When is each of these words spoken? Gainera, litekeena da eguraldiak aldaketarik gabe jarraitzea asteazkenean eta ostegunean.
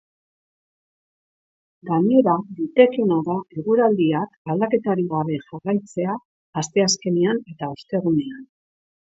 Gainera, 1.89 2.33
litekeena 2.61 3.17
da 3.29 3.35
eguraldiak 3.63 4.33
aldaketarik 4.55 5.13
gabe 5.15 5.39
jarraitzea 5.51 6.17
asteazkenean 6.63 7.45
eta 7.55 7.71
ostegunean. 7.77 8.45